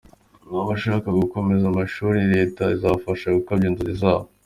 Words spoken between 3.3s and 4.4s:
gukabya inzozi zabo